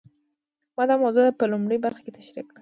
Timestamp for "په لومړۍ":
1.39-1.77